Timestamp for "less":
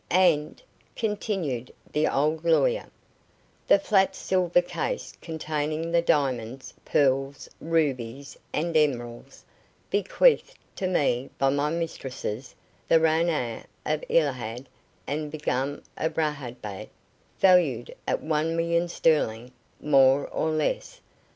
20.49-20.99